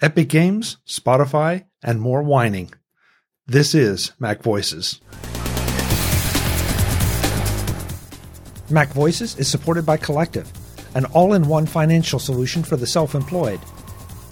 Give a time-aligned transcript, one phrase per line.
[0.00, 2.72] Epic Games, Spotify, and more whining.
[3.48, 5.00] This is Mac Voices.
[8.70, 10.48] Mac Voices is supported by Collective,
[10.94, 13.58] an all in one financial solution for the self employed.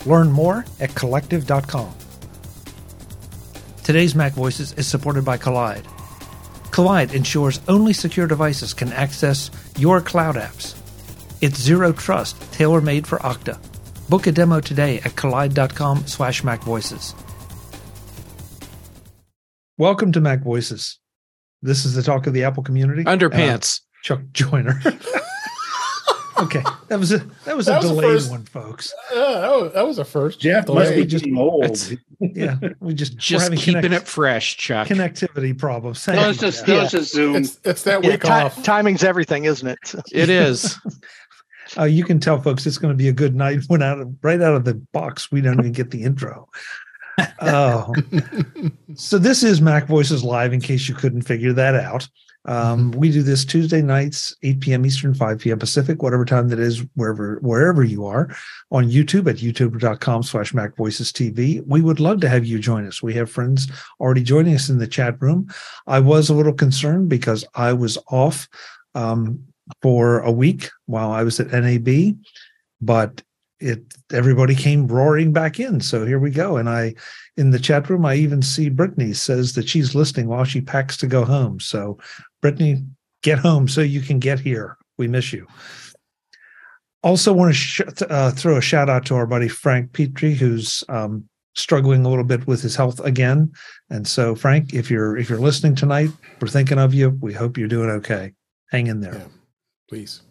[0.04, 1.92] Learn more at collective.com.
[3.82, 5.84] Today's Mac Voices is supported by Kolide.
[6.70, 10.76] Kolide ensures only secure devices can access your cloud apps.
[11.40, 13.58] It's zero trust, tailor made for Okta.
[14.08, 17.14] Book a demo today at kolide.com slash macvoices.
[19.78, 20.98] Welcome to Mac Voices.
[21.62, 23.04] This is the talk of the Apple community.
[23.04, 23.80] Underpants.
[23.80, 24.80] Uh, Chuck Joiner.
[26.38, 28.94] okay, that was a that was That a was delayed first- one, folks.
[29.12, 30.38] Yeah, that was, that was a first.
[30.40, 31.64] Jeff The must be getting old.
[31.64, 34.86] It's Yeah, we just we're just keeping connect- it fresh, Chuck.
[34.86, 36.04] connectivity problems.
[36.04, 36.66] Thank That was just Jeff.
[36.66, 37.36] that was just Zoom.
[37.36, 38.62] It's, it's that Yeah, week ti- off.
[38.62, 39.94] timing's everything, isn't it?
[40.12, 40.78] It is.
[41.78, 43.60] Uh, you can tell, folks, it's going to be a good night.
[43.66, 46.48] When out of right out of the box, we don't even get the intro.
[47.40, 47.92] Oh,
[48.94, 50.52] so this is Mac Voices Live.
[50.52, 52.08] In case you couldn't figure that out,
[52.46, 54.86] um, we do this Tuesday nights, 8 p.m.
[54.86, 55.58] Eastern, 5 p.m.
[55.58, 58.28] Pacific, whatever time that is, wherever wherever you are,
[58.70, 61.62] on YouTube at youtube.com/slash Mac Voices TV.
[61.66, 63.02] We would love to have you join us.
[63.02, 63.68] We have friends
[64.00, 65.52] already joining us in the chat room.
[65.86, 68.48] I was a little concerned because I was off.
[68.94, 69.44] Um,
[69.82, 72.16] for a week while I was at NAB,
[72.80, 73.22] but
[73.58, 75.80] it everybody came roaring back in.
[75.80, 76.56] So here we go.
[76.56, 76.94] And I
[77.36, 80.96] in the chat room, I even see Brittany says that she's listening while she packs
[80.98, 81.60] to go home.
[81.60, 81.98] So
[82.42, 82.84] Brittany,
[83.22, 84.76] get home so you can get here.
[84.98, 85.46] We miss you.
[87.02, 90.82] Also, want to sh- uh, throw a shout out to our buddy Frank Petrie, who's
[90.88, 93.52] um, struggling a little bit with his health again.
[93.90, 97.10] And so, Frank, if you're if you're listening tonight, we're thinking of you.
[97.20, 98.32] We hope you're doing okay.
[98.70, 99.14] Hang in there.
[99.14, 99.35] Yeah.
[99.88, 100.22] Please.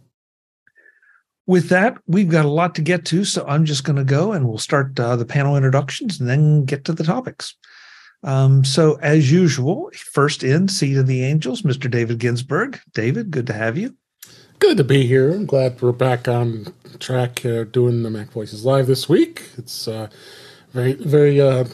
[1.48, 4.34] with that, we've got a lot to get to, so I'm just going to go
[4.34, 7.56] and we'll start uh, the panel introductions and then get to the topics.
[8.24, 11.90] Um, so, as usual, first in, Seat of the Angels, Mr.
[11.90, 12.80] David Ginsburg.
[12.94, 13.96] David, good to have you.
[14.58, 15.32] Good to be here.
[15.32, 19.50] I'm glad we're back on track uh, doing the Mac Voices Live this week.
[19.58, 20.08] It's uh,
[20.72, 21.66] very, very, uh,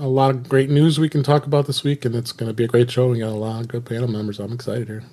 [0.00, 2.54] a lot of great news we can talk about this week, and it's going to
[2.54, 3.08] be a great show.
[3.08, 4.40] We got a lot of good panel members.
[4.40, 5.04] I'm excited here.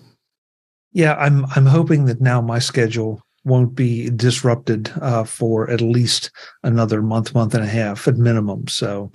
[0.97, 6.31] Yeah, I'm I'm hoping that now my schedule won't be disrupted uh, for at least
[6.63, 8.67] another month, month and a half at minimum.
[8.67, 9.11] So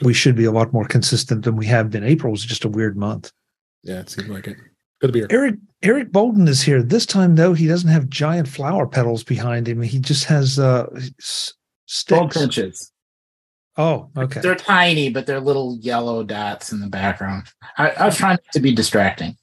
[0.00, 2.04] we should be a lot more consistent than we have been.
[2.04, 3.32] April was just a weird month.
[3.82, 4.56] Yeah, it seems like it.
[5.02, 5.28] Good to be here.
[5.30, 6.82] Eric Eric Bolden is here.
[6.82, 9.82] This time though, he doesn't have giant flower petals behind him.
[9.82, 10.86] He just has uh
[11.20, 11.52] s-
[11.84, 12.18] sticks.
[12.18, 12.92] Goldfinches.
[13.76, 14.40] Oh, okay.
[14.40, 17.48] They're tiny, but they're little yellow dots in the background.
[17.76, 19.36] I, I was trying to be distracting.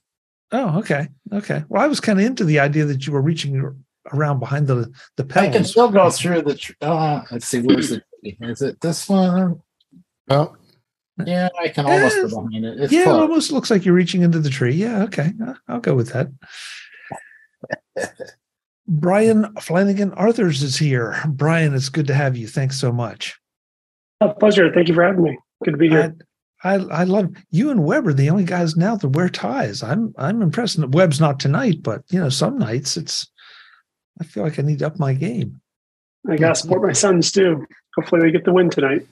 [0.53, 1.07] Oh, okay.
[1.33, 1.63] Okay.
[1.67, 3.83] Well, I was kind of into the idea that you were reaching
[4.13, 6.55] around behind the the I can still go through the.
[6.55, 8.37] Tr- uh, let's see, where's the tree?
[8.41, 9.61] Is it this one?
[10.29, 10.55] Oh,
[11.25, 12.79] Yeah, I can almost go behind it.
[12.81, 14.75] It's yeah, it almost looks like you're reaching into the tree.
[14.75, 15.33] Yeah, okay.
[15.43, 16.27] Uh, I'll go with that.
[18.87, 21.15] Brian Flanagan Arthurs is here.
[21.27, 22.47] Brian, it's good to have you.
[22.47, 23.39] Thanks so much.
[24.21, 24.71] A pleasure.
[24.71, 25.37] Thank you for having me.
[25.63, 26.15] Good to be here.
[26.63, 29.83] I, I love you and Web are the only guys now that wear ties.
[29.83, 30.79] I'm I'm impressed.
[30.79, 33.29] Web's not tonight, but you know, some nights it's
[34.19, 35.59] I feel like I need to up my game.
[36.29, 37.65] I got to support my sons too.
[37.95, 39.05] Hopefully, they get the win tonight.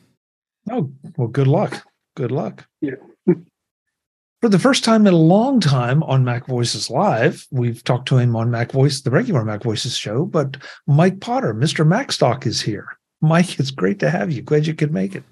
[0.69, 1.85] Oh, well, good luck.
[2.16, 2.66] Good luck.
[2.81, 2.95] Yeah.
[4.41, 8.18] For the first time in a long time on Mac Voices Live, we've talked to
[8.18, 10.57] him on Mac Voice, the regular Mac Voices show, but
[10.88, 11.85] Mike Potter, Mr.
[11.85, 12.88] Macstock is here.
[13.22, 14.41] Mike, it's great to have you.
[14.41, 15.23] Glad you could make it.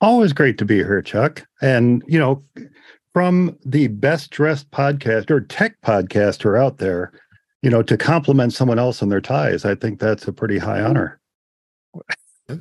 [0.00, 1.46] Always great to be here, Chuck.
[1.60, 2.42] And, you know,
[3.12, 7.12] from the best dressed podcast or tech podcaster out there,
[7.62, 10.80] you know, to compliment someone else on their ties, I think that's a pretty high
[10.80, 11.20] honor.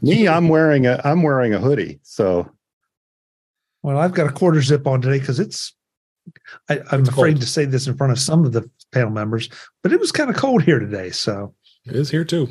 [0.02, 2.00] Me, I'm wearing a I'm wearing a hoodie.
[2.04, 2.48] So
[3.82, 5.74] Well, I've got a quarter zip on today because it's
[6.70, 7.42] I, I'm It's afraid cold.
[7.42, 9.50] to say this in front of some of the panel members,
[9.82, 11.10] but it was kind of cold here today.
[11.10, 11.56] So
[11.88, 12.50] it is here too.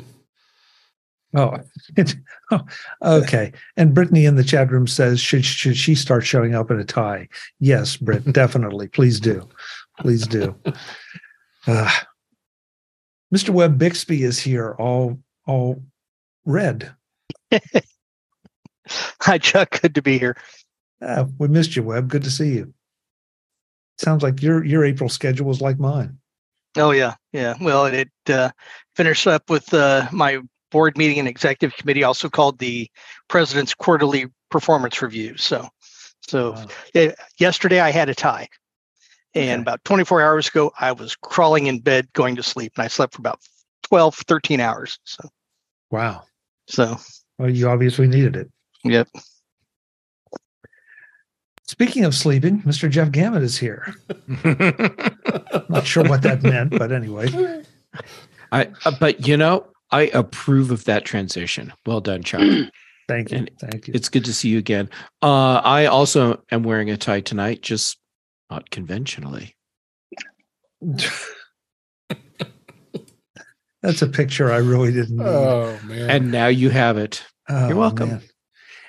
[1.35, 1.57] Oh,
[2.51, 2.61] oh,
[3.03, 3.51] okay.
[3.77, 6.83] And Brittany in the chat room says, should should she start showing up in a
[6.83, 7.27] tie?
[7.59, 8.87] Yes, Britt, definitely.
[8.87, 9.47] Please do.
[9.99, 10.55] Please do.
[11.67, 11.91] Uh,
[13.35, 13.49] Mr.
[13.49, 15.83] Web Bixby is here, all all
[16.45, 16.95] red.
[19.21, 19.81] Hi, Chuck.
[19.81, 20.37] Good to be here.
[21.01, 22.07] Uh, we missed you, Web.
[22.07, 22.73] Good to see you.
[23.99, 26.17] Sounds like your your April schedule was like mine.
[26.77, 27.55] Oh yeah, yeah.
[27.59, 28.51] Well, it uh,
[28.95, 30.39] finished up with uh, my
[30.71, 32.89] board meeting and executive committee, also called the
[33.27, 35.37] president's quarterly performance review.
[35.37, 35.67] So,
[36.21, 36.67] so Wow.
[36.93, 38.47] yeah, yesterday I had a tie,
[39.35, 39.61] and Okay.
[39.61, 43.15] about 24 hours ago I was crawling in bed going to sleep, and I slept
[43.15, 43.39] for about
[43.83, 44.99] 12, 13 hours.
[45.03, 45.29] So,
[45.91, 46.23] Wow.
[46.67, 46.97] so
[47.37, 48.49] Well, you obviously needed it.
[48.83, 49.07] Yep.
[51.67, 52.89] Speaking of sleeping, Mr.
[52.89, 53.93] Jeff Gamet is here.
[55.69, 57.29] Not sure what that meant, but anyway.
[58.51, 61.73] I uh, but you know, I approve of that transition.
[61.85, 62.41] Well done, Chuck.
[63.07, 63.37] Thank you.
[63.39, 63.93] And Thank you.
[63.95, 64.89] it's good to see you again.
[65.21, 67.97] Uh I also am wearing a tie tonight, just
[68.51, 69.55] not conventionally.
[73.81, 75.25] That's a picture I really didn't need.
[75.25, 76.09] Oh man.
[76.09, 77.23] And now you have it.
[77.47, 78.09] Oh, You're welcome.
[78.09, 78.21] man.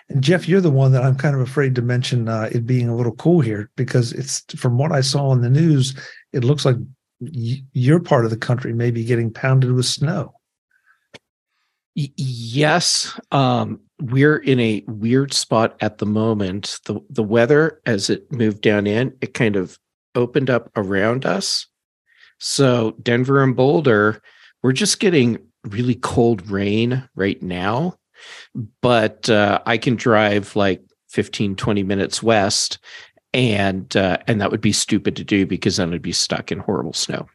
[0.09, 2.89] And Jeff, you're the one that I'm kind of afraid to mention uh, it being
[2.89, 5.95] a little cool here because it's from what I saw in the news,
[6.33, 6.75] it looks like
[7.21, 10.35] y- your part of the country may be getting pounded with snow.
[11.95, 16.79] Yes, um, we're in a weird spot at the moment.
[16.85, 19.79] The the weather, as it moved down in, it kind of
[20.15, 21.67] opened up around us.
[22.39, 24.23] So Denver and Boulder,
[24.63, 27.97] we're just getting really cold rain right now.
[28.83, 32.79] But uh, I can drive like 15, 20 minutes west,
[33.33, 36.59] and uh, and that would be stupid to do because then I'd be stuck in
[36.61, 37.29] horrible snow.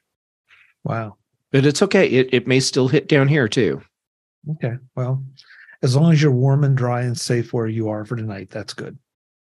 [0.84, 1.18] Wow.
[1.52, 2.08] But it's okay.
[2.08, 3.82] It it may still hit down here too.
[4.52, 4.76] Okay.
[4.96, 5.24] Well,
[5.82, 8.74] as long as you're warm and dry and safe where you are for tonight, that's
[8.74, 8.98] good.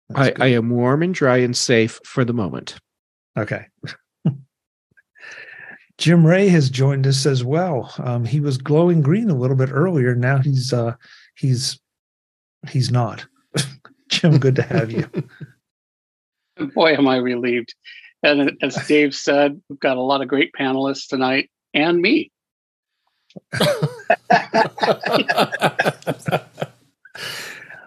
[0.10, 0.42] That's I, good.
[0.42, 2.75] I am warm and dry and safe for the moment.
[3.38, 3.66] Okay.
[5.98, 7.94] Jim Rea has joined us as well.
[8.00, 10.13] Um, he was glowing green a little bit earlier.
[10.13, 10.96] Now he's uh,
[11.36, 11.80] he's
[12.69, 13.25] he's not.
[14.10, 15.10] Jim, good to have you.
[16.74, 17.75] Boy, am I relieved.
[18.24, 22.31] And as Dave said, we've got a lot of great panelists tonight and me.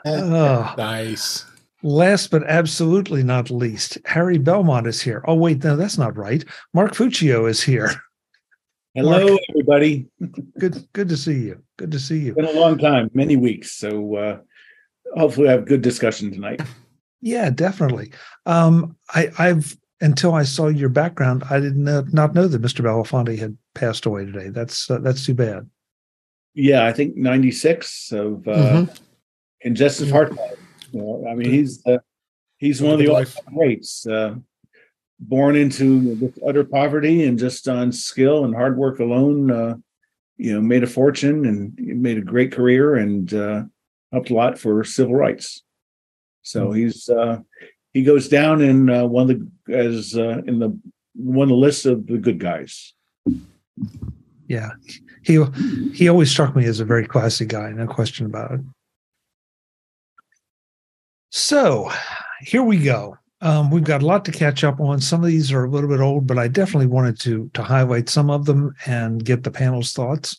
[0.04, 1.44] Oh, nice.
[1.82, 5.22] last but absolutely not least, Harry Belmont is here.
[5.26, 6.44] Oh wait, no, that's not right.
[6.72, 7.90] Mark Fuccio is here.
[8.94, 9.40] Hello, Mark.
[9.50, 10.06] everybody.
[10.58, 11.62] Good, good to see you.
[11.76, 12.34] Good to see you.
[12.34, 13.72] Been a long time, many weeks.
[13.72, 14.38] So uh,
[15.16, 16.62] hopefully, I have good discussion tonight.
[17.20, 18.12] Yeah, definitely.
[18.46, 22.84] Um, I, I've until I saw your background, I did not not know that Mr.
[22.84, 24.48] Belafonte had passed away today.
[24.48, 25.68] That's uh, that's too bad.
[26.54, 29.00] Yeah, I think '96 of uh, Mhm.
[29.62, 30.58] congestive heart failure.
[30.92, 31.98] You know, I mean, he's uh,
[32.58, 33.36] he's one of the Good life.
[33.54, 34.06] greats.
[34.06, 34.36] Uh,
[35.20, 39.74] born into utter poverty and just on skill and hard work alone, uh,
[40.36, 43.64] you know, made a fortune and made a great career and uh,
[44.12, 45.62] helped a lot for civil rights.
[46.42, 47.40] So he's uh,
[47.92, 50.78] he goes down in uh, one of the as uh, in the
[51.14, 52.94] one of the lists of the good guys.
[54.46, 54.70] Yeah,
[55.22, 55.42] he
[55.92, 58.60] he always struck me as a very classy guy, no question about it.
[61.30, 61.90] So
[62.40, 63.16] here we go.
[63.40, 65.00] Um, we've got a lot to catch up on.
[65.00, 68.08] Some of these are a little bit old, but I definitely wanted to to highlight
[68.08, 70.36] some of them and get the panel's thoughts.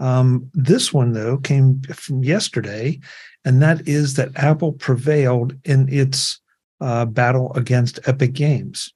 [0.00, 2.98] Um, this one though came from yesterday,
[3.44, 6.40] and that is that Apple prevailed in its
[6.80, 8.92] uh, battle against Epic Games.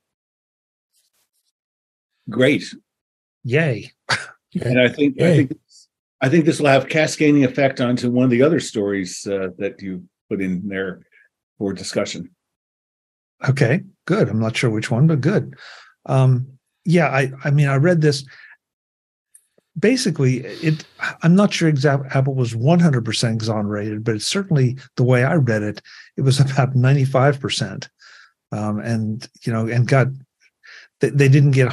[2.31, 2.75] Great,
[3.44, 3.93] Yay!
[4.62, 5.58] and I think I think
[6.20, 9.81] I think this will have cascading effect onto one of the other stories uh, that
[9.82, 11.02] you put in there
[11.58, 12.31] for discussion.
[13.49, 14.29] Okay, good.
[14.29, 15.55] I'm not sure which one, but good.
[16.06, 16.46] Um,
[16.85, 18.25] yeah, I I mean I read this.
[19.79, 20.85] Basically, it
[21.23, 25.62] I'm not sure exactly Apple was 100% exonerated, but it's certainly the way I read
[25.62, 25.82] it,
[26.17, 27.89] it was about 95%.
[28.53, 30.08] Um, and you know, and got
[31.01, 31.72] they, they didn't get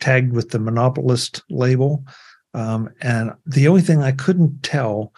[0.00, 2.04] tagged with the monopolist label.
[2.54, 5.12] Um, and the only thing I couldn't tell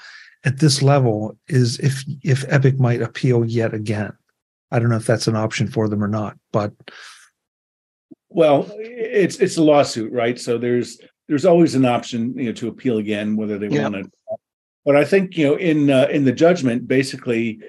[0.45, 4.13] at this level is if if Epic might appeal yet again.
[4.71, 6.73] I don't know if that's an option for them or not, but
[8.29, 10.39] Well, it's it's a lawsuit, right?
[10.39, 13.89] So there's there's always an option, you know, to appeal again, whether they Yeah.
[13.89, 14.11] want to.
[14.85, 17.61] But I think you know, in uh, in the judgment, basically,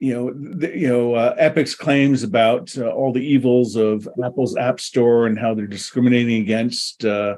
[0.00, 4.56] you know, the, you know, uh, Epic's claims about uh, all the evils of Apple's
[4.56, 7.36] App Store and how they're discriminating against uh,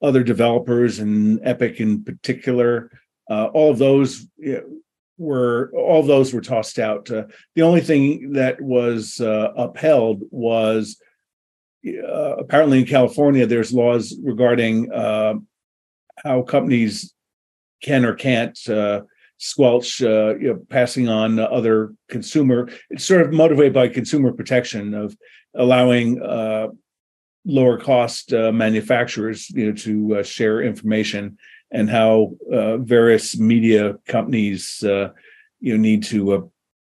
[0.00, 2.90] other developers and Epic in particular,
[3.30, 4.62] uh, all of those you know,
[5.18, 7.10] were all those were tossed out.
[7.10, 10.98] Uh, the only thing that was uh, upheld was
[12.38, 17.12] apparently in California, there's laws regarding how companies
[17.82, 18.58] can or can't
[19.42, 22.68] squelch, uh, you know, passing on other consumer.
[22.90, 25.16] It's sort of motivated by consumer protection of
[25.56, 26.68] allowing uh,
[27.44, 31.38] lower cost uh, manufacturers, you know, to uh, share information
[31.72, 35.08] and how uh, various media companies, uh,
[35.58, 36.52] you know, need to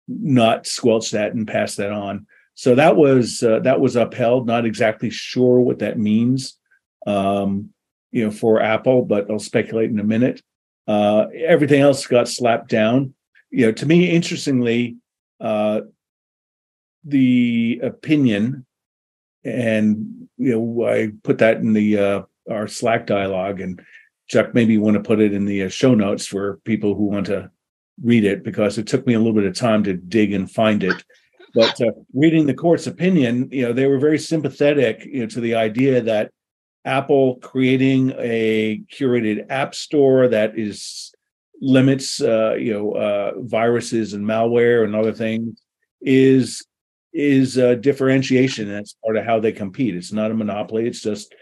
[0.09, 2.26] not squelch that and pass that on.
[2.55, 4.47] So that was that was upheld.
[4.47, 6.59] Not exactly sure what that means,
[7.07, 7.75] um,
[8.11, 10.40] you know, for Apple, but I'll speculate in a minute.
[10.88, 13.14] Uh, everything else got slapped down.
[13.50, 14.97] you know, to me, interestingly,
[15.38, 15.83] uh,
[17.04, 18.66] the opinion,
[19.45, 23.80] and you know, I put that in the uh, our Slack dialogue, and
[24.28, 27.04] Chuck, maybe you want to put it in the uh, show notes for people who
[27.04, 27.50] want to
[28.02, 30.83] read it because it took me a little bit of time to dig and find
[30.83, 31.04] it.
[31.54, 35.40] But uh, reading the court's opinion, you know, they were very sympathetic you know, to
[35.40, 36.30] the idea that
[36.85, 41.12] Apple creating a curated app store that is
[41.61, 45.61] limits, uh, you know, uh, viruses and malware and other things
[46.00, 46.64] is
[47.12, 48.68] is a differentiation.
[48.68, 49.97] That's part of how they compete.
[49.97, 50.87] It's not a monopoly.
[50.87, 51.35] It's just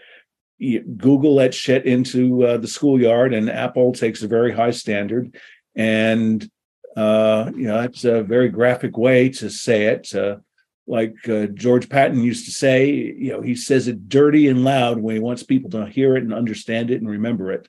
[0.59, 5.35] Google lets shit into uh, the schoolyard, and Apple takes a very high standard.
[5.75, 6.49] And
[6.95, 10.13] uh, you know, that's a very graphic way to say it.
[10.15, 10.37] Uh,
[10.87, 14.99] like uh, George Patton used to say, you know, he says it dirty and loud
[14.99, 17.67] when he wants people to hear it and understand it and remember it.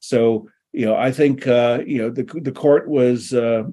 [0.00, 3.64] So, you know, I think uh, you know the the court was uh,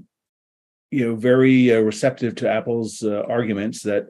[0.91, 4.07] you know very uh, receptive to Apple's uh, arguments that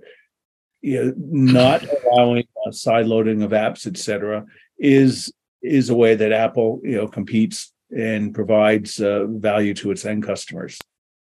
[0.82, 4.46] you know not allowing uh, side loading of apps, etc.,
[4.78, 10.06] is is a way that Apple you know competes and provides uh, value to its
[10.06, 10.78] end customers.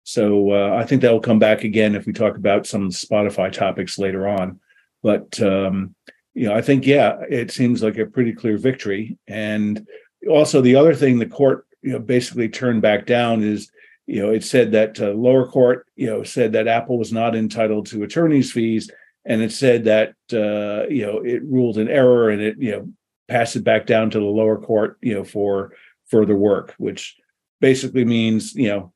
[0.06, 3.52] So uh, I think that will come back again if we talk about some Spotify
[3.52, 4.60] topics later on.
[5.02, 5.96] But um,
[6.36, 9.18] you know, I think yeah, it seems like a pretty clear victory.
[9.28, 9.88] And
[10.30, 13.72] also the other thing the court you know basically turned back down is
[14.06, 17.36] you know it said that uh, lower court you know said that Apple was not
[17.36, 18.92] entitled to attorney's fees,
[19.26, 22.88] and it said that uh, you know it ruled an error and it you know
[23.28, 25.74] passed it back down to the lower court you know for
[26.06, 27.18] further work, which
[27.60, 28.94] basically means you know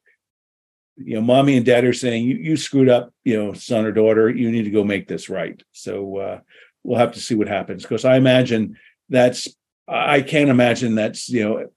[1.03, 3.91] you know, mommy and dad are saying you you screwed up, you know, son or
[3.91, 5.61] daughter, you need to go make this right.
[5.71, 6.39] So uh,
[6.83, 7.83] we'll have to see what happens.
[7.83, 8.77] Because I imagine
[9.09, 9.47] that's
[9.87, 11.67] I can't imagine that's you know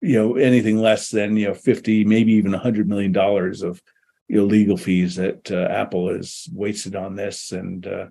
[0.00, 3.82] you know anything less than you know 50 maybe even 100 million dollars of
[4.28, 7.52] you know legal fees that uh, apple has wasted on this.
[7.52, 8.06] And uh,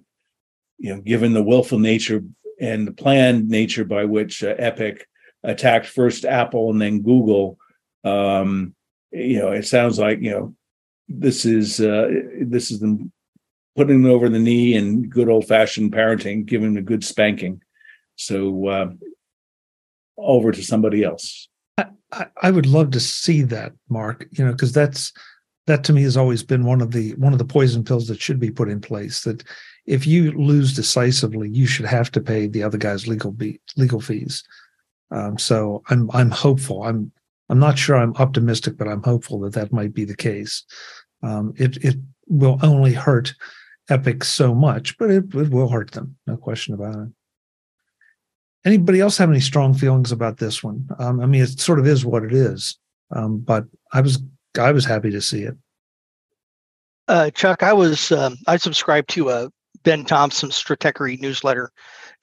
[0.78, 2.24] you know given the willful nature
[2.60, 5.08] and the planned nature by which uh, epic
[5.44, 7.58] attacked first apple and then google
[8.04, 8.74] um,
[9.12, 10.56] you know, it sounds like you know
[11.08, 12.10] this is uh,
[12.42, 13.12] this is them
[13.76, 17.62] putting them over the knee and good old fashioned parenting, giving them a good spanking.
[18.16, 18.94] So uh,
[20.18, 21.48] over to somebody else.
[22.12, 24.28] I, I would love to see that, Mark.
[24.32, 25.14] You know, because that's
[25.68, 28.22] that to me has always been one of the one of the poison pills that
[28.22, 29.22] should be put in place.
[29.24, 29.44] That
[29.86, 34.02] if you lose decisively, you should have to pay the other guy's legal be, legal
[34.02, 34.44] fees.
[35.12, 36.84] Um, so I'm I'm hopeful.
[36.84, 37.12] I'm
[37.50, 40.64] I'm not sure I'm optimistic, but I'm hopeful that that might be the case.
[41.24, 41.96] Um, it it
[42.28, 43.34] will only hurt
[43.90, 47.10] Epic so much, but it, it will hurt them, no question about it.
[48.66, 50.88] Anybody else have any strong feelings about this one?
[51.00, 52.78] Um, I mean, it sort of is what it is,
[53.16, 54.22] um, but I was
[54.60, 55.56] I was happy to see it.
[57.08, 59.50] Uh, Chuck, I was um, I subscribed to a
[59.84, 61.72] Ben Thompson Stratechery newsletter,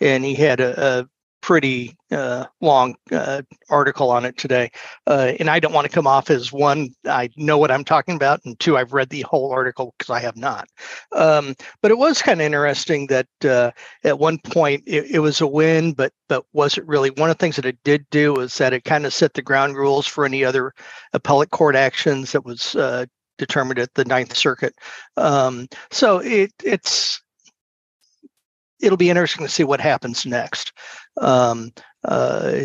[0.00, 1.08] and he had a, a
[1.44, 4.70] pretty uh, long uh, article on it today.
[5.06, 8.16] Uh, and I don't want to come off as one, I know what I'm talking
[8.16, 10.66] about, and two, I've read the whole article because I have not.
[11.12, 13.72] Um, but it was kind of interesting that uh,
[14.04, 17.10] at one point it, it, was a win, but but was it really?
[17.10, 19.42] One of the things that it did do is that it kind of set the
[19.42, 20.72] ground rules for any other
[21.12, 23.04] appellate court actions that was uh,
[23.36, 24.74] determined at the Ninth Circuit.
[25.18, 27.22] Um, so it it's
[28.80, 30.72] it'll be interesting to see what happens next,
[31.20, 31.72] um,
[32.04, 32.62] uh,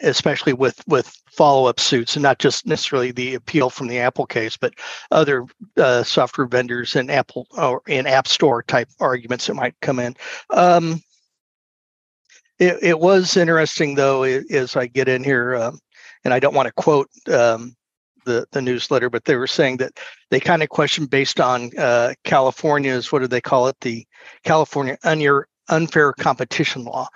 [0.00, 4.26] especially with with follow up suits and not just necessarily the appeal from the Apple
[4.26, 4.74] case, but
[5.10, 5.46] other
[5.76, 10.14] uh, software vendors and Apple or in App Store type arguments that might come in.
[10.50, 11.02] Um,
[12.58, 15.78] it, it, was interesting though, as I get in here, um,
[16.24, 17.75] and I don't want to quote um,
[18.26, 19.98] the the newsletter, but they were saying that
[20.30, 24.06] they kind of question based on uh, California's what do they call it the
[24.44, 27.08] California unfair unfair competition law.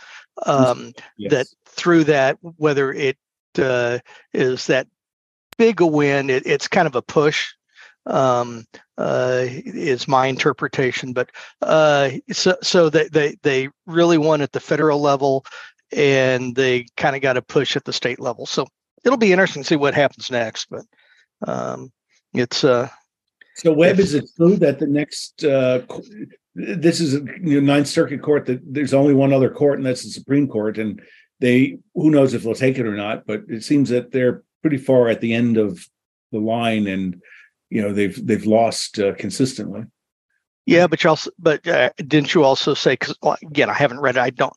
[0.46, 1.30] Um, yes.
[1.30, 3.18] That through that, whether it
[3.58, 3.98] uh,
[4.32, 4.86] is that
[5.58, 7.48] big a win, it, it's kind of a push.
[8.06, 8.64] Um,
[8.96, 14.60] uh, is my interpretation, but uh, so so they they they really won at the
[14.60, 15.44] federal level,
[15.92, 18.46] and they kind of got a push at the state level.
[18.46, 18.66] So
[19.04, 20.66] it'll be interesting to see what happens next.
[20.70, 20.84] But
[21.46, 21.92] um,
[22.34, 22.88] it's uh,
[23.56, 23.98] so Web.
[23.98, 25.82] Is it true that the next uh,
[26.54, 30.10] this is a Ninth Circuit Court that there's only one other court, and that's the
[30.10, 30.78] Supreme Court.
[30.78, 31.00] And
[31.38, 34.76] they, who knows if they'll take it or not, but it seems that they're pretty
[34.76, 35.86] far at the end of
[36.32, 37.20] the line, and
[37.70, 39.84] you know they've they've lost uh, consistently.
[40.66, 42.92] Yeah, but you also, but uh, didn't you also say?
[42.92, 44.20] Because well, again, I haven't read it.
[44.20, 44.52] I don't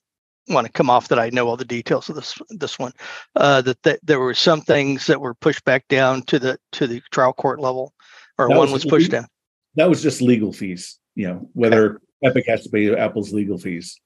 [0.50, 2.92] want to come off that I know all the details of this this one.
[3.36, 6.88] Uh, that, that there were some things that were pushed back down to the to
[6.88, 7.94] the trial court level,
[8.38, 9.28] or That one was- was pushed down.
[9.76, 14.00] That was just legal fees, you know, whether Epic has to pay Apple's legal fees.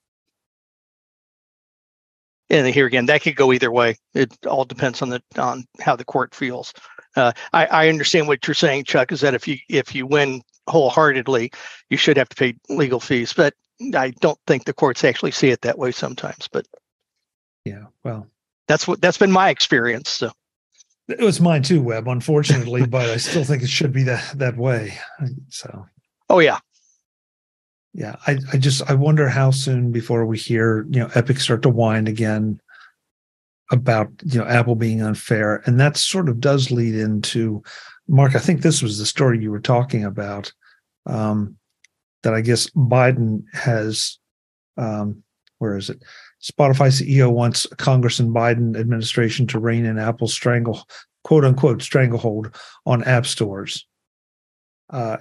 [2.49, 3.97] And here again, that could go either way.
[4.13, 6.73] It all depends on the on how the court feels.
[7.17, 9.11] Uh, I, I understand what you're saying, Chuck.
[9.11, 11.51] Is that if you if you win wholeheartedly,
[11.89, 13.33] you should have to pay legal fees.
[13.33, 13.53] But
[13.93, 16.47] I don't think the courts actually see it that way sometimes.
[16.47, 16.65] But
[17.65, 17.85] Yeah.
[18.03, 18.27] Well,
[18.67, 20.09] that's what that's been my experience.
[20.09, 20.31] So
[21.07, 24.57] it was mine too, Web, unfortunately, but I still think it should be that that
[24.57, 24.97] way.
[25.49, 25.85] So
[26.29, 26.59] oh yeah,
[27.93, 31.63] yeah, I, I just I wonder how soon before we hear, you know, Epic start
[31.63, 32.61] to whine again
[33.71, 35.63] about, you know, Apple being unfair.
[35.65, 37.63] And that sort of does lead into
[38.07, 40.53] Mark, I think this was the story you were talking about.
[41.07, 41.57] Um,
[42.27, 44.19] that I guess Biden has
[44.75, 45.23] um,
[45.59, 46.03] where is it?
[46.43, 50.85] Spotify CEO wants Congress and Biden administration to rein in Apple's strangle
[51.23, 52.53] quote unquote stranglehold
[52.85, 53.87] on app stores.
[54.89, 55.17] Uh,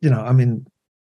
[0.00, 0.66] you know, I mean,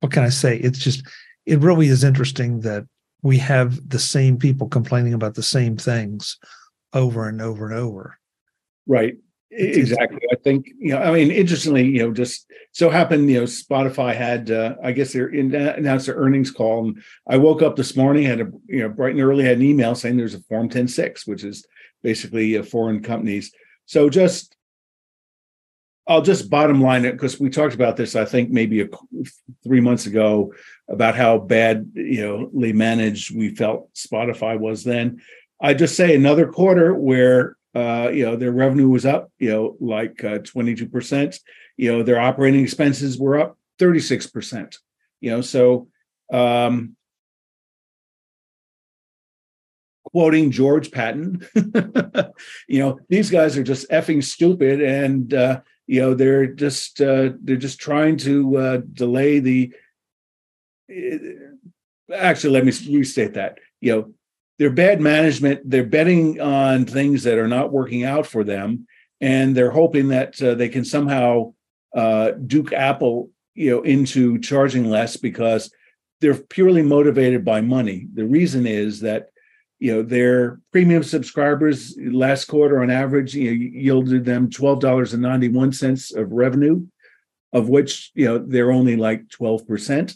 [0.02, 0.58] what can I say?
[0.58, 1.08] It's just,
[1.46, 2.84] it really is interesting that
[3.24, 6.38] we have the same people complaining about the same things
[6.92, 8.18] over and over and over.
[8.88, 9.16] Right.
[9.54, 10.20] Exactly.
[10.32, 14.16] I think, you know, I mean, interestingly, you know, just so happened, you know, Spotify
[14.16, 16.86] had, uh, I guess they're in, announced their earnings call.
[16.88, 19.64] And I woke up this morning, had a, you know, bright and early, had an
[19.64, 21.66] email saying there's a Form 10-6, which is
[22.02, 23.52] basically uh, foreign companies.
[23.86, 24.56] So just,
[26.08, 28.88] I'll just bottom line it because we talked about this, I think maybe a,
[29.64, 30.54] three months ago
[30.90, 35.22] about how bad, you know, managed we felt Spotify was then.
[35.62, 39.78] I just say another quarter where uh, you know, their revenue was up, you know,
[39.80, 41.40] like uh, 22%.
[41.78, 44.78] You know, their operating expenses were up 36%.
[45.22, 45.88] You know, so
[46.32, 46.96] um,
[50.04, 51.46] quoting George Patton,
[52.68, 57.32] you know, these guys are just effing stupid and uh, you know, they're just uh,
[57.42, 59.74] they're just trying to uh, delay the
[62.14, 63.58] actually let me restate that.
[63.80, 64.14] You know,
[64.62, 65.68] they're bad management.
[65.68, 68.86] They're betting on things that are not working out for them,
[69.20, 71.56] and they're hoping that uh, they can somehow
[71.96, 75.74] uh, duke Apple, you know, into charging less because
[76.20, 78.06] they're purely motivated by money.
[78.14, 79.30] The reason is that
[79.80, 85.14] you know their premium subscribers last quarter on average you know, yielded them twelve dollars
[85.14, 86.86] and ninety one cents of revenue,
[87.52, 90.16] of which you know they're only like twelve percent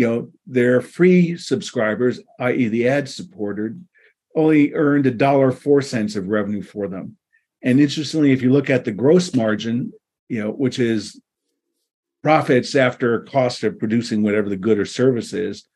[0.00, 3.84] you know their free subscribers i.e the ad supported
[4.34, 7.16] only earned a dollar four cents of revenue for them.
[7.62, 9.92] And interestingly if you look at the gross margin
[10.30, 11.20] you know which is
[12.22, 15.68] profits after cost of producing whatever the good or service is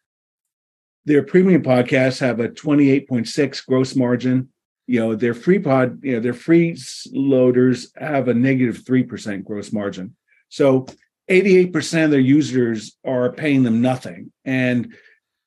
[1.05, 4.49] their premium podcasts have a 28.6 gross margin.
[4.87, 6.79] You know their free pod you know their free
[7.13, 10.17] loaders have a negative 3% gross margin.
[10.49, 10.87] So
[11.29, 14.33] 88% of their users are paying them nothing.
[14.45, 14.95] And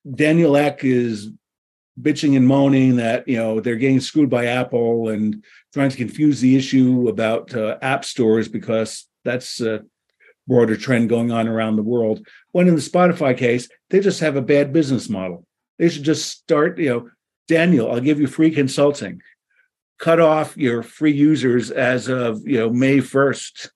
[0.10, 1.30] Daniel Ek is
[2.00, 6.40] bitching and moaning that, you know, they're getting screwed by Apple and trying to confuse
[6.40, 9.84] the issue about uh, app stores because that's a
[10.48, 12.26] broader trend going on around the world.
[12.52, 15.46] When in the Spotify case, they just have a bad business model.
[15.78, 17.10] They should just start, you know,
[17.48, 19.22] Daniel, I'll give you free consulting.
[20.00, 23.70] Cut off your free users as of, you know, May 1st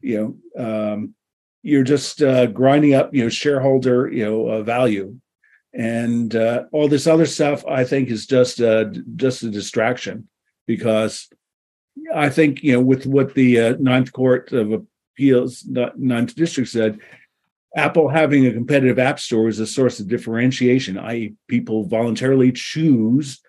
[0.00, 1.14] you know um,
[1.62, 5.18] you're just uh, grinding up you know shareholder you know uh, value.
[5.76, 8.84] And uh, all this other stuff i think is just uh,
[9.16, 10.28] just a distraction
[10.68, 11.28] because
[12.14, 14.72] i think you know with what the uh, ninth court of
[15.16, 17.00] appeals ninth district said
[17.76, 23.40] apple having a competitive app store is a source of differentiation i.e people voluntarily choose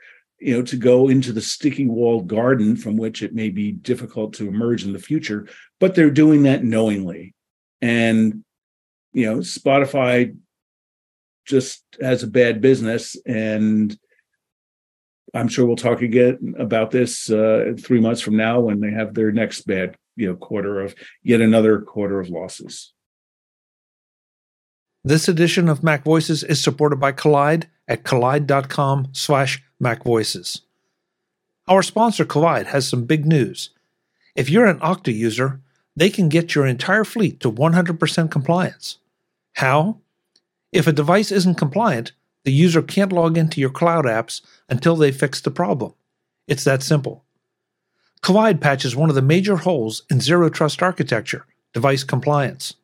[0.45, 4.33] you know to go into the sticky walled garden from which it may be difficult
[4.33, 5.47] to emerge in the future
[5.79, 7.33] but they're doing that knowingly.
[7.81, 8.43] And
[9.11, 10.35] you know spotify
[11.45, 13.97] just has a bad business and
[15.33, 19.13] i'm sure we'll talk again about this uh, three months from now when they have
[19.13, 22.93] their next bad you know quarter of yet another quarter of losses.
[25.03, 30.61] This edition of Mac Voices is supported by Kolide at kolide.com slash macvoices.
[31.67, 33.71] Our sponsor Kolide has some big news.
[34.35, 35.59] If you're an Okta user,
[35.95, 38.97] they can get your entire fleet to 100% compliance.
[39.53, 39.99] How?
[40.71, 42.11] If a device isn't compliant,
[42.43, 45.93] the user can't log into your cloud apps until they fix the problem.
[46.47, 47.23] It's that simple.
[48.21, 52.75] Kolide patches one of the major holes in zero trust architecture, device compliance.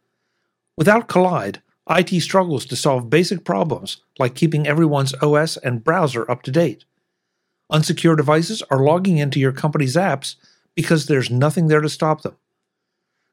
[0.78, 1.58] Without Kolide,
[1.92, 6.86] IT struggles to solve basic problems like keeping everyone's OS and browser up to date.
[7.72, 10.36] Unsecure devices are logging into your company's apps
[10.76, 12.36] because there's nothing there to stop them.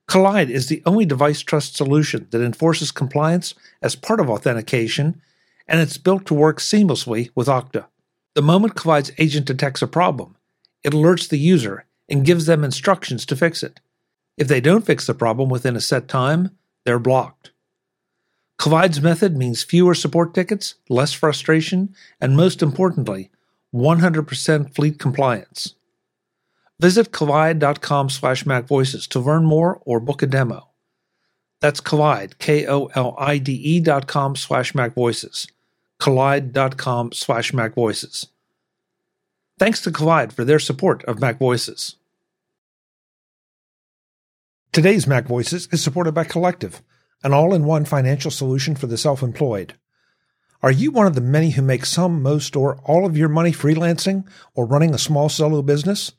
[0.08, 5.20] Kolide is the only device trust solution that enforces compliance as part of authentication,
[5.66, 7.84] and it's built to work seamlessly with Okta.
[8.34, 10.36] The moment Kolide's agent detects a problem,
[10.82, 13.80] it alerts the user and gives them instructions to fix it.
[14.36, 17.50] If they don't fix the problem within a set time, they're blocked.
[18.58, 23.30] Kolide's method means fewer support tickets, less frustration, and most importantly,
[23.74, 25.74] 100% fleet compliance.
[26.80, 30.68] Visit kolide.com slash macvoices to learn more or book a demo.
[31.60, 35.50] That's Kolide, K-O-L-I-D-E dot com slash macvoices.
[36.00, 38.28] Kolide.com slash macvoices.
[39.58, 41.96] Thanks to Kolide for their support of Mac Voices.
[44.70, 46.80] Today's Mac Voices is supported by Collective,
[47.22, 49.74] an all-in-one financial solution for the self-employed.
[50.62, 53.52] Are you one of the many who make some, most, or all of your money
[53.52, 56.12] freelancing or running a small solo business?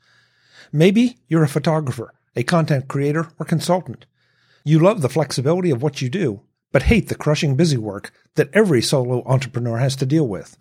[0.71, 4.05] Maybe you're a photographer, a content creator, or consultant.
[4.63, 8.49] You love the flexibility of what you do, but hate the crushing busy work that
[8.53, 10.57] every solo entrepreneur has to deal with.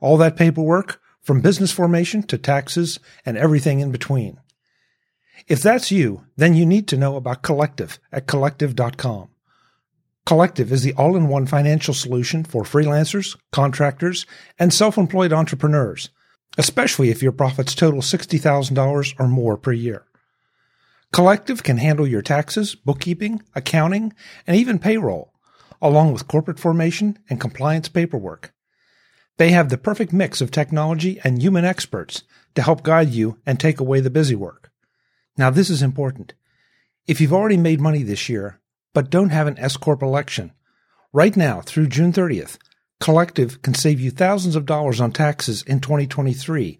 [0.00, 4.40] All that paperwork, from business formation to taxes and everything in between.
[5.48, 9.28] If that's you, then you need to know about Collective at collective.com.
[10.24, 14.24] Collective is the all in one financial solution for freelancers, contractors,
[14.58, 16.10] and self employed entrepreneurs
[16.58, 20.04] especially if your profits total $60,000 or more per year.
[21.12, 24.12] Collective can handle your taxes, bookkeeping, accounting,
[24.46, 25.32] and even payroll,
[25.80, 28.52] along with corporate formation and compliance paperwork.
[29.38, 32.22] They have the perfect mix of technology and human experts
[32.54, 34.70] to help guide you and take away the busy work.
[35.36, 36.34] Now, this is important.
[37.06, 38.60] If you've already made money this year,
[38.94, 40.52] but don't have an S Corp election,
[41.12, 42.58] right now through June 30th,
[43.02, 46.78] Collective can save you thousands of dollars on taxes in 2023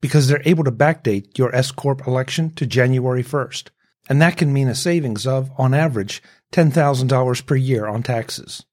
[0.00, 3.70] because they're able to backdate your S Corp election to January 1st.
[4.08, 6.22] And that can mean a savings of, on average,
[6.52, 8.64] $10,000 per year on taxes.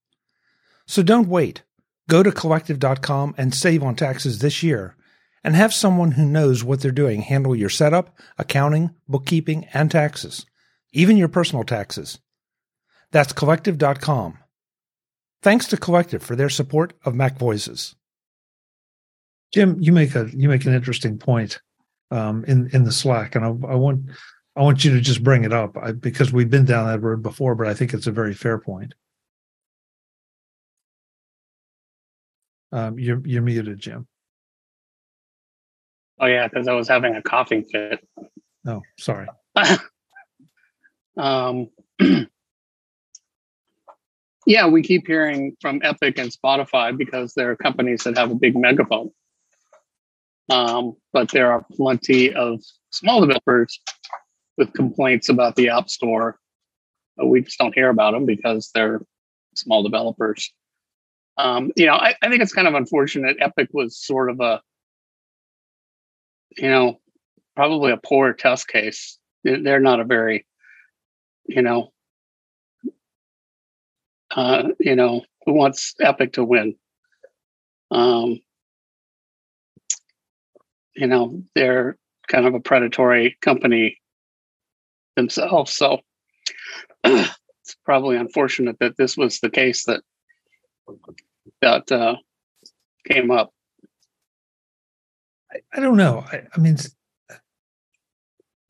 [0.86, 1.64] So don't wait.
[2.08, 4.96] Go to collective.com and save on taxes this year
[5.44, 10.46] and have someone who knows what they're doing handle your setup, accounting, bookkeeping, and taxes,
[10.94, 12.20] even your personal taxes.
[13.12, 14.38] That's collective.com.
[15.44, 17.96] Thanks to Collective for their support of Mac Voices.
[19.54, 21.60] Jim, you make a you make an interesting point
[22.10, 24.12] um, in in the Slack, and I, I, want
[24.56, 27.22] I want you to just bring it up I, because we've been down that road
[27.22, 28.94] before, but I think it's a very fair point.
[32.72, 34.08] Um, you're you're muted, Jim.
[36.20, 38.08] Oh yeah, because I was having a coughing fit.
[38.66, 39.28] Oh, sorry.
[41.18, 41.70] um,
[44.52, 48.58] yeah, we keep hearing from Epic and Spotify because they're companies that have a big
[48.58, 49.10] megaphone.
[50.50, 53.80] Um, but there are plenty of small developers
[54.58, 56.38] with complaints about the App Store.
[57.24, 59.02] We just don't hear about them because they're
[59.56, 60.52] small developers.
[61.38, 63.38] Um, you know, I, I think it's kind of unfortunate.
[63.40, 64.62] Epic was sort of a,
[66.58, 67.00] you know,
[67.56, 69.18] probably a poor test case.
[69.46, 70.46] They're not a very,
[71.48, 71.94] you know,
[74.36, 76.76] uh, you know, who wants Epic to win?
[77.90, 78.40] Um,
[80.96, 84.00] you know, they're kind of a predatory company
[85.16, 85.76] themselves.
[85.76, 86.00] So
[87.04, 90.02] it's probably unfortunate that this was the case that
[91.62, 92.16] that uh,
[93.08, 93.52] came up.
[95.52, 96.26] I, I don't know.
[96.32, 96.78] I, I mean,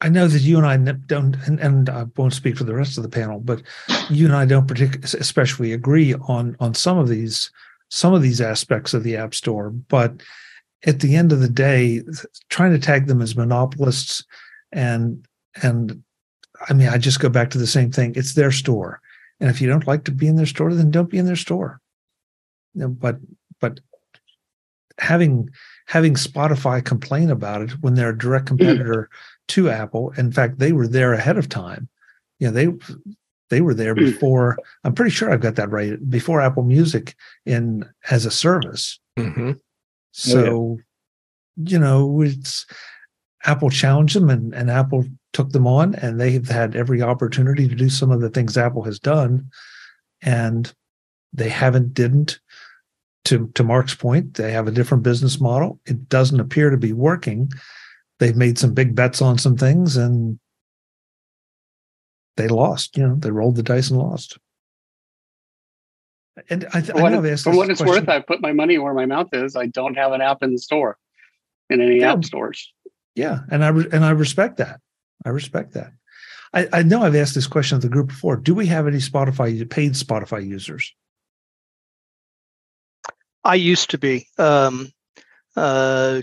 [0.02, 2.98] I know that you and I don't, and, and, I won't speak for the rest
[2.98, 3.62] of the panel, but
[4.10, 7.52] you and I don't particularly, especially agree on on some of these
[7.90, 9.70] some of these aspects of the App Store.
[9.70, 10.22] But
[10.86, 12.02] at the end of the day,
[12.50, 14.26] trying to tag them as monopolists
[14.72, 15.26] and
[15.62, 16.02] and
[16.70, 18.14] I mean, I just go back to the same thing.
[18.16, 19.02] It's their store,
[19.40, 21.36] and if you don't like to be in their store, then don't be in their
[21.36, 21.80] store.
[22.74, 23.18] You know, but
[23.60, 23.80] but
[24.98, 25.50] having
[25.88, 28.50] having Spotify complain about it when they're a direct mm.
[28.50, 29.10] competitor
[29.52, 30.14] to Apple.
[30.18, 31.90] In fact, they were there ahead of time.
[32.40, 32.68] You know, they
[33.50, 34.58] they were there before.
[34.84, 36.10] I'm pretty sure I've got that right.
[36.10, 39.00] Before Apple Music in as a service.
[39.20, 39.52] Mm-hmm.
[40.12, 40.78] So, oh,
[41.58, 41.72] yeah.
[41.72, 42.66] you know, it's
[43.46, 47.76] Apple challenged them, and and Apple took them on, and they've had every opportunity to
[47.76, 49.50] do some of the things Apple has done,
[50.22, 50.74] and
[51.34, 52.40] they haven't didn't.
[53.26, 55.80] To to Mark's point, they have a different business model.
[55.86, 57.52] It doesn't appear to be working
[58.22, 60.40] they've made some big bets on some things and
[62.38, 62.96] they lost.
[62.96, 64.38] You know, they rolled the dice and lost.
[66.50, 68.40] And I, th- For I what, know I've for what it's question- worth, I put
[68.40, 69.56] my money where my mouth is.
[69.56, 70.98] I don't have an app in the store,
[71.70, 72.14] in any Yeah.
[72.14, 72.72] app stores.
[73.16, 74.80] Yeah, and I re- and I respect that.
[75.26, 75.92] I respect that.
[76.54, 78.38] I, I know I've asked this question of the group before.
[78.38, 80.94] Do we have any Spotify paid Spotify users?
[83.44, 84.28] I used to be.
[84.38, 84.92] Um,
[85.56, 86.22] uh,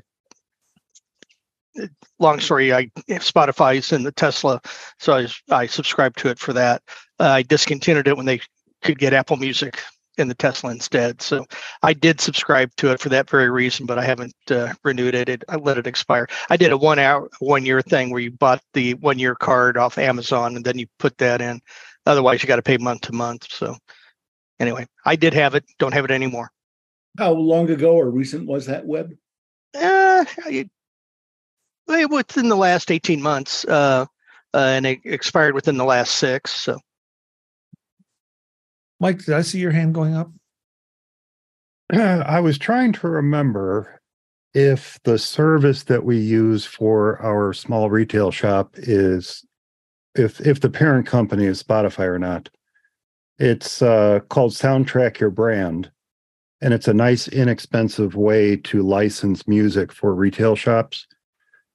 [2.18, 2.72] long story.
[2.72, 4.60] I Spotify's in the Tesla,
[4.98, 6.82] so I I subscribed to it for that.
[7.20, 8.40] Uh, I discontinued it when they
[8.82, 9.80] could get Apple Music
[10.18, 11.22] in the Tesla instead.
[11.22, 11.46] So
[11.82, 15.28] I did subscribe to it for that very reason, but I haven't uh, renewed it.
[15.28, 15.44] it.
[15.48, 16.26] I let it expire.
[16.50, 19.76] I did a one hour, one year thing where you bought the one year card
[19.76, 21.60] off Amazon and then you put that in.
[22.04, 23.46] Otherwise, you got to pay month to month.
[23.50, 23.76] So
[24.58, 25.64] anyway, I did have it.
[25.78, 26.50] Don't have it anymore.
[27.16, 29.14] How long ago or recent was that Web?
[29.74, 30.24] Uh,
[31.88, 34.06] within the last 18 months, uh,
[34.54, 36.52] uh, and it expired within the last six.
[36.52, 36.78] So
[39.00, 40.30] Mike, did I see your hand going up?
[41.92, 44.00] I was trying to remember
[44.54, 49.44] if the service that we use for our small retail shop is
[50.14, 52.50] if if the parent company is Spotify or not.
[53.38, 55.92] It's uh, called Soundtrack Your Brand,
[56.60, 61.06] and it's a nice, inexpensive way to license music for retail shops.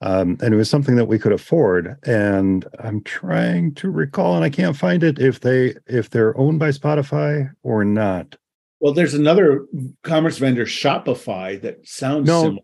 [0.03, 1.97] Um, and it was something that we could afford.
[2.05, 6.59] And I'm trying to recall, and I can't find it if they if they're owned
[6.59, 8.35] by Spotify or not.
[8.81, 9.65] Well, there's another
[10.03, 12.41] commerce vendor, Shopify, that sounds No.
[12.41, 12.61] similar.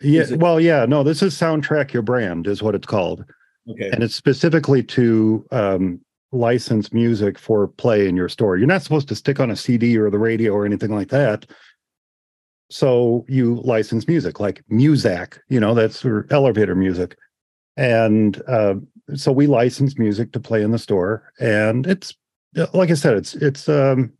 [0.00, 3.26] Yeah, it- well, yeah, no, this is Soundtrack Your Brand, is what it's called.
[3.68, 3.90] Okay.
[3.92, 6.00] And it's specifically to um,
[6.32, 8.56] license music for play in your store.
[8.56, 11.44] You're not supposed to stick on a CD or the radio or anything like that.
[12.70, 17.16] So you license music like Muzak, you know, that's for elevator music.
[17.76, 18.74] And uh,
[19.14, 21.32] so we license music to play in the store.
[21.40, 22.14] And it's,
[22.72, 24.12] like I said, it's, it's, um,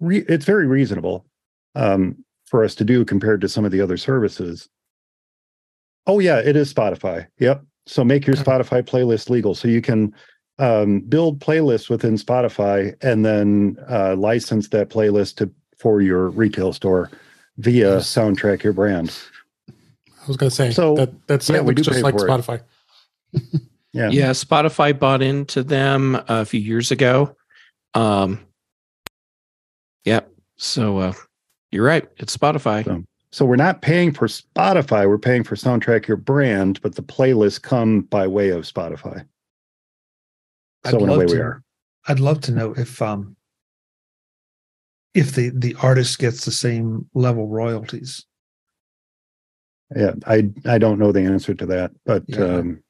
[0.00, 1.26] re- it's very reasonable
[1.74, 4.68] um, for us to do compared to some of the other services.
[6.06, 7.26] Oh yeah, it is Spotify.
[7.38, 7.64] Yep.
[7.86, 10.14] So make your Spotify playlist legal, so you can
[10.58, 16.72] um, build playlists within Spotify and then uh, license that playlist to for your retail
[16.72, 17.10] store
[17.58, 19.16] via Soundtrack Your Brand.
[19.68, 22.26] I was going to say So, that that yeah, we do just pay like for
[22.26, 22.30] it.
[22.30, 22.62] Spotify.
[23.94, 24.08] Yeah.
[24.08, 27.36] Yeah, Spotify bought into them a few years ago.
[27.92, 28.40] Um,
[30.06, 30.20] yeah,
[30.56, 31.12] so uh,
[31.70, 32.08] you're right.
[32.16, 32.84] It's Spotify.
[32.86, 37.02] So- So we're not paying for Spotify, we're paying for Soundtrack Your Brand, but the
[37.02, 39.26] playlists come by way of Spotify.
[40.86, 41.62] So I'd in a love way we are.
[42.08, 43.36] I'd love to know if um
[45.14, 48.24] if the the artist gets the same level royalties.
[49.94, 52.44] Yeah, I I don't know the answer to that, but Yeah.
[52.56, 52.82] um,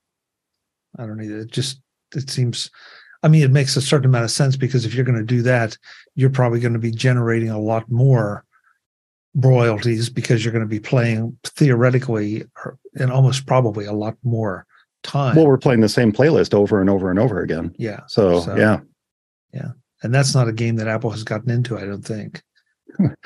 [0.98, 1.38] I don't either.
[1.40, 1.80] It just
[2.14, 2.70] it seems
[3.24, 5.42] I mean it makes a certain amount of sense because if you're going to do
[5.42, 5.76] that,
[6.14, 8.44] you're probably going to be generating a lot more
[9.34, 14.66] royalties because you're going to be playing theoretically or, and almost probably a lot more
[15.02, 15.34] time.
[15.34, 17.74] well, we're playing the same playlist over and over and over again.
[17.78, 18.00] yeah.
[18.08, 18.80] So, So- yeah,
[20.02, 22.42] And that's not a game that Apple has gotten into, I don't think.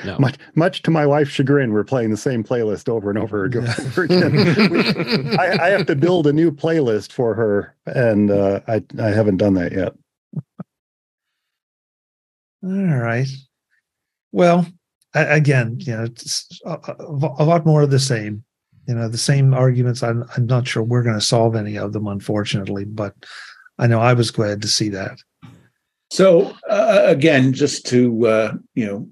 [0.04, 0.16] No.
[0.20, 3.54] much much to my wife's chagrin, we're playing the same playlist over and over ag-
[3.54, 3.90] Yeah.
[4.02, 5.38] again.
[5.40, 9.38] I, I have to build a new playlist for her, and uh, I I haven't
[9.38, 9.92] done that yet.
[12.62, 13.28] All right.
[14.32, 14.66] Well,
[15.14, 16.96] a- again, you know, it's a, a
[17.40, 18.44] a lot more of the same.
[18.86, 20.02] You know, the same arguments.
[20.02, 23.14] I'm I'm not sure we're going to solve any of them, unfortunately, but
[23.78, 25.18] I know I was glad to see that.
[26.10, 29.08] So uh, again, just to uh, you know,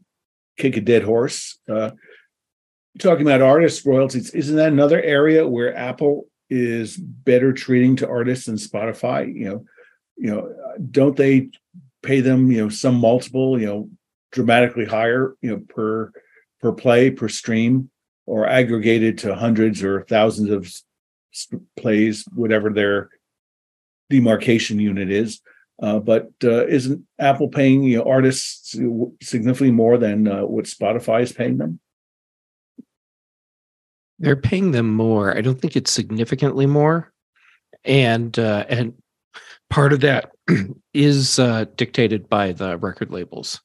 [0.57, 1.59] kick a dead horse.
[1.69, 1.91] Uh,
[2.99, 8.47] talking about artist royalties, isn't that another area where Apple is better treating to artists
[8.47, 9.33] than Spotify?
[9.35, 9.65] You know,
[10.17, 10.55] you know,
[10.91, 11.51] don't they
[12.03, 13.89] pay them you know some multiple you know
[14.31, 16.13] dramatically higher you know per
[16.61, 17.91] per play per stream
[18.27, 20.71] or aggregated to hundreds or thousands of
[21.77, 23.11] plays, whatever their
[24.09, 25.41] demarcation unit is.
[25.83, 28.77] Uh, but uh, isn't Apple paying you know, artists
[29.23, 31.81] significantly more than uh, what Spotify is paying them?
[34.19, 35.37] They're paying them more.
[35.37, 37.13] I don't think it's significantly more,
[37.85, 38.95] and uh, and
[39.69, 40.31] part of that
[40.95, 43.61] is uh, dictated by the record labels.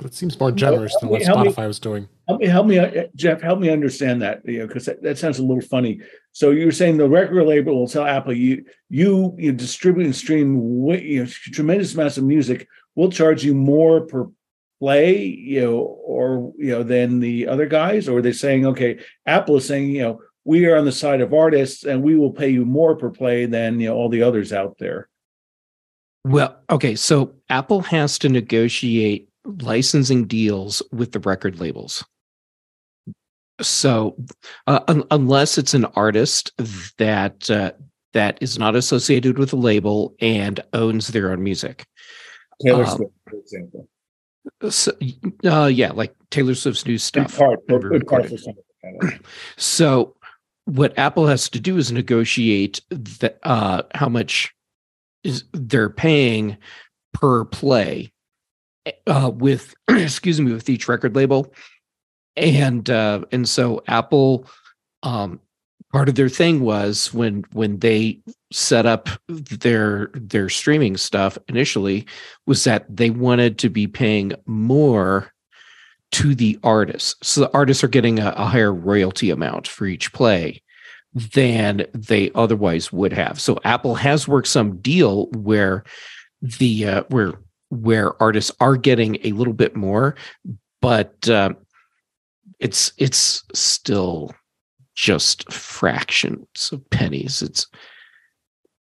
[0.00, 2.08] But it seems more generous than what me- Spotify was doing.
[2.26, 3.42] Help me, help me, uh, Jeff.
[3.42, 6.00] Help me understand that, you know, because that, that sounds a little funny.
[6.32, 10.56] So you're saying the record label will tell Apple, you you you distribute and stream
[10.80, 12.66] way, you know, tremendous amounts of music.
[12.94, 14.30] We'll charge you more per
[14.80, 18.08] play, you know, or you know, than the other guys.
[18.08, 21.20] Or are they saying, okay, Apple is saying, you know, we are on the side
[21.20, 24.22] of artists, and we will pay you more per play than you know all the
[24.22, 25.10] others out there.
[26.24, 32.04] Well, okay, so Apple has to negotiate licensing deals with the record labels.
[33.60, 34.16] So,
[34.66, 36.52] uh, un- unless it's an artist
[36.98, 37.72] that uh,
[38.14, 41.84] that is not associated with a label and owns their own music,
[42.62, 43.88] Taylor Um, Swift, for example.
[44.70, 44.92] so,
[45.44, 47.36] uh, yeah, like Taylor Swift's new stuff.
[47.36, 49.20] part, part for something like that.
[49.58, 50.16] So
[50.64, 54.54] what Apple has to do is negotiate the, uh, how much
[55.22, 56.56] is they're paying
[57.12, 58.10] per play
[59.06, 61.52] uh, with excuse me with each record label,
[62.36, 64.46] and uh, and so Apple
[65.02, 65.40] um,
[65.92, 68.20] part of their thing was when when they
[68.52, 72.06] set up their their streaming stuff initially
[72.46, 75.32] was that they wanted to be paying more
[76.12, 77.14] to the artists.
[77.22, 80.62] So the artists are getting a, a higher royalty amount for each play
[81.12, 83.40] than they otherwise would have.
[83.40, 85.84] So Apple has worked some deal where
[86.40, 87.34] the uh, where
[87.70, 90.16] where artists are getting a little bit more,
[90.80, 91.54] but uh,
[92.58, 94.34] it's it's still
[94.94, 97.42] just fractions of pennies.
[97.42, 97.66] It's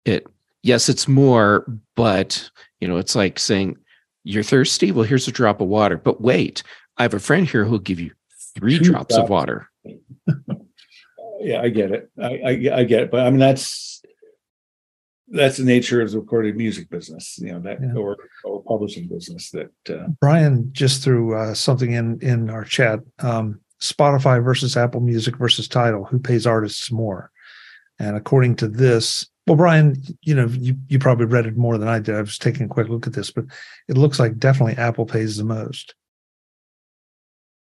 [0.05, 0.27] it
[0.61, 1.65] yes, it's more,
[1.95, 3.77] but you know, it's like saying
[4.23, 4.91] you're thirsty.
[4.91, 6.63] Well, here's a drop of water, but wait,
[6.97, 8.11] I have a friend here who'll give you
[8.55, 9.69] three Two drops of water.
[11.39, 12.09] yeah, I get it.
[12.21, 14.02] I, I I get it, but I mean that's
[15.27, 17.93] that's the nature of the recorded music business, you know, that Yeah.
[17.95, 22.99] or or publishing business that uh, Brian just threw uh, something in in our chat.
[23.19, 27.31] Um, Spotify versus Apple Music versus Tidal, Who pays artists more?
[27.99, 31.87] And according to this, well, Brian, you know, you you probably read it more than
[31.89, 32.15] I did.
[32.15, 33.45] I was taking a quick look at this, but
[33.89, 35.95] it looks like definitely Apple pays the most.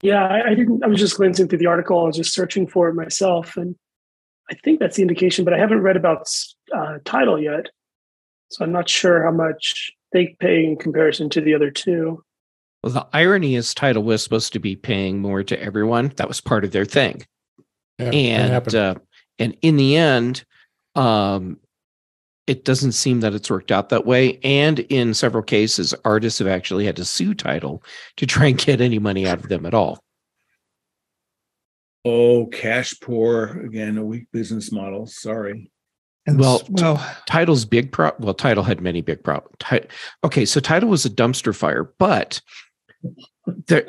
[0.03, 0.83] Yeah, I, I didn't.
[0.85, 2.01] I was just glancing through the article.
[2.01, 3.77] I was just searching for it myself, and
[4.53, 5.45] I think that's the indication.
[5.45, 6.29] But I haven't read about
[6.75, 7.67] uh, Tidal yet,
[8.51, 12.23] so I'm not sure how much they pay in comparison to the other two.
[12.85, 16.13] Well, the irony is Tidal was supposed to be paying more to everyone.
[16.17, 17.27] That was part of their thing.
[17.99, 18.95] Yeah, and uh,
[19.39, 20.45] and in the end,
[20.97, 21.59] um,
[22.47, 24.39] it doesn't seem that it's worked out that way.
[24.45, 27.83] And in several cases, artists have actually had to sue Tidal
[28.17, 30.03] to try and get any money out of them at all.
[32.05, 35.07] Oh cash poor again, a weak business model.
[35.07, 35.71] Sorry.
[36.27, 39.57] And Well, s- well, Tidal's big pro well, Tidal had many big problems.
[40.25, 42.41] okay, so Tidal was a dumpster fire, but
[43.67, 43.87] there,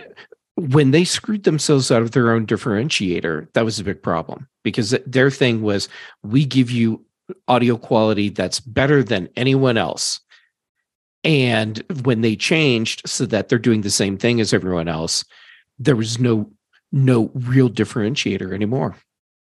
[0.56, 4.92] when they screwed themselves out of their own differentiator, that was a big problem because
[4.92, 5.90] th- their thing was
[6.24, 7.06] we give you
[7.48, 10.20] audio quality that's better than anyone else.
[11.24, 15.24] And when they changed so that they're doing the same thing as everyone else,
[15.80, 16.52] there was no
[16.94, 18.96] no real differentiator anymore.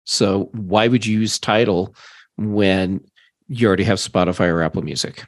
[0.04, 1.96] So why would you use Tidal
[2.38, 3.02] when
[3.48, 5.24] you already have Spotify or Apple Music?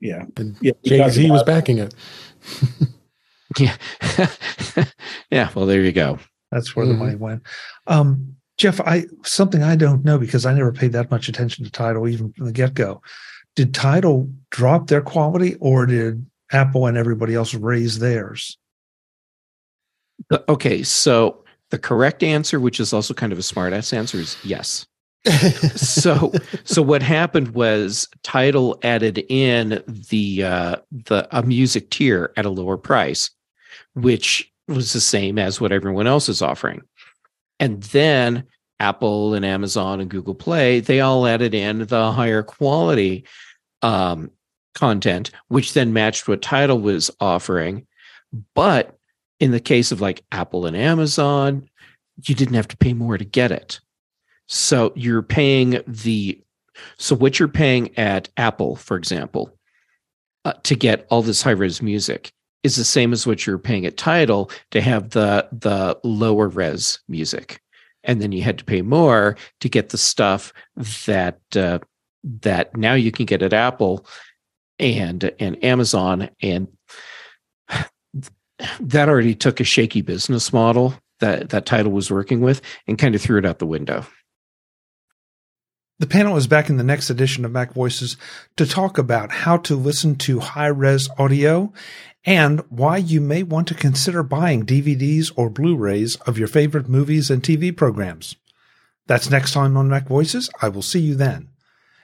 [0.00, 0.24] Yeah.
[0.36, 0.72] And Yeah.
[0.84, 1.94] Jay Z was backing it.
[3.58, 3.76] Yeah.
[5.30, 5.48] yeah.
[5.54, 6.18] Well, there you go.
[6.52, 6.98] that's where the Mhm.
[6.98, 7.42] money went.
[7.86, 11.70] Um, Jeff, I something I don't know because I never paid that much attention to
[11.70, 13.00] Tidal even from the get go.
[13.56, 18.58] Did Tidal drop their quality, or did Apple and everybody else raise theirs?
[20.30, 20.82] Uh, Okay.
[20.82, 24.86] So the correct answer, which is also kind of a smart ass answer, is yes.
[25.74, 26.32] so
[26.64, 32.50] so what happened was Tidal added in the uh the a music tier at a
[32.50, 33.30] lower price
[33.94, 36.82] which was the same as what everyone else is offering
[37.58, 38.44] and then
[38.78, 43.24] apple and amazon and google play they all added in the higher quality
[43.82, 44.30] um
[44.74, 47.86] content which then matched what Tidal was offering
[48.54, 48.97] but
[49.40, 51.68] in the case of like apple and amazon
[52.24, 53.80] you didn't have to pay more to get it.
[54.46, 56.40] So you're paying the
[56.96, 59.56] so what you're paying at Apple, for example,
[60.44, 63.84] uh, to get all this high res music is the same as what you're paying
[63.84, 67.60] at Tidal to have the the lower res music,
[68.04, 70.52] and then you had to pay more to get the stuff
[71.06, 71.80] that uh,
[72.42, 74.06] that now you can get at Apple
[74.78, 76.68] and and Amazon, and
[78.80, 83.14] that already took a shaky business model that that Tidal was working with and kind
[83.14, 84.06] of threw it out the window.
[86.00, 88.16] The panel is back in the next edition of Mac Voices
[88.56, 91.72] to talk about how to listen to high res audio
[92.24, 96.88] and why you may want to consider buying DVDs or Blu rays of your favorite
[96.88, 98.36] movies and TV programs.
[99.06, 100.50] That's next time on Mac Voices.
[100.62, 101.48] I will see you then.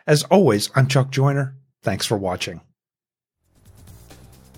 [0.07, 1.55] As always, I'm Chuck Joiner.
[1.82, 2.62] Thanks for watching.